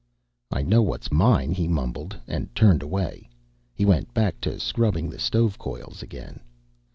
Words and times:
"I 0.51 0.63
know 0.63 0.81
what's 0.81 1.11
mine," 1.11 1.51
he 1.51 1.67
mumbled, 1.67 2.19
and 2.25 2.49
turned 2.55 2.81
away. 2.81 3.29
He 3.75 3.85
went 3.85 4.15
back 4.15 4.41
to 4.41 4.59
scrubbing 4.59 5.11
the 5.11 5.19
stove 5.19 5.59
coils 5.59 6.01
again. 6.01 6.39